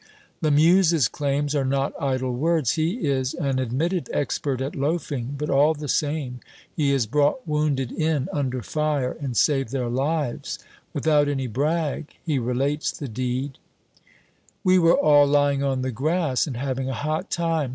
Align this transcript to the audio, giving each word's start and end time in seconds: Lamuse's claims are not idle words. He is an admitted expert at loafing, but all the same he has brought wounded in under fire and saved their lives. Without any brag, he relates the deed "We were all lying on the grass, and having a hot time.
Lamuse's 0.41 1.07
claims 1.07 1.53
are 1.53 1.63
not 1.63 1.93
idle 2.01 2.33
words. 2.33 2.71
He 2.71 3.07
is 3.07 3.35
an 3.35 3.59
admitted 3.59 4.09
expert 4.11 4.59
at 4.59 4.75
loafing, 4.75 5.35
but 5.37 5.47
all 5.51 5.75
the 5.75 5.87
same 5.87 6.39
he 6.75 6.89
has 6.89 7.05
brought 7.05 7.47
wounded 7.47 7.91
in 7.91 8.27
under 8.33 8.63
fire 8.63 9.15
and 9.21 9.37
saved 9.37 9.69
their 9.71 9.89
lives. 9.89 10.57
Without 10.91 11.27
any 11.27 11.45
brag, 11.45 12.15
he 12.25 12.39
relates 12.39 12.91
the 12.91 13.07
deed 13.07 13.59
"We 14.63 14.79
were 14.79 14.97
all 14.97 15.27
lying 15.27 15.61
on 15.61 15.83
the 15.83 15.91
grass, 15.91 16.47
and 16.47 16.57
having 16.57 16.89
a 16.89 16.95
hot 16.95 17.29
time. 17.29 17.69